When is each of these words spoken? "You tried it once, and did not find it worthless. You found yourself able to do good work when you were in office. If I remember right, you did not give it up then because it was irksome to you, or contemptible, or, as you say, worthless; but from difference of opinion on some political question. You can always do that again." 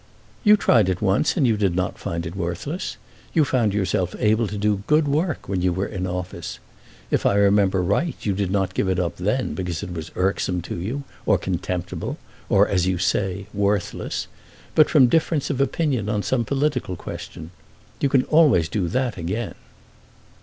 "You 0.43 0.57
tried 0.57 0.89
it 0.89 0.99
once, 0.99 1.37
and 1.37 1.45
did 1.59 1.75
not 1.75 1.99
find 1.99 2.25
it 2.25 2.35
worthless. 2.35 2.97
You 3.35 3.45
found 3.45 3.71
yourself 3.71 4.15
able 4.17 4.47
to 4.47 4.57
do 4.57 4.81
good 4.87 5.07
work 5.07 5.47
when 5.47 5.61
you 5.61 5.71
were 5.71 5.85
in 5.85 6.07
office. 6.07 6.57
If 7.11 7.23
I 7.23 7.35
remember 7.35 7.83
right, 7.83 8.15
you 8.25 8.33
did 8.33 8.49
not 8.49 8.73
give 8.73 8.89
it 8.89 8.97
up 8.97 9.17
then 9.17 9.53
because 9.53 9.83
it 9.83 9.93
was 9.93 10.09
irksome 10.15 10.63
to 10.63 10.79
you, 10.81 11.03
or 11.27 11.37
contemptible, 11.37 12.17
or, 12.49 12.67
as 12.67 12.87
you 12.87 12.97
say, 12.97 13.45
worthless; 13.53 14.25
but 14.73 14.89
from 14.89 15.05
difference 15.05 15.51
of 15.51 15.61
opinion 15.61 16.09
on 16.09 16.23
some 16.23 16.45
political 16.45 16.95
question. 16.95 17.51
You 17.99 18.09
can 18.09 18.23
always 18.23 18.69
do 18.69 18.87
that 18.87 19.17
again." 19.17 19.53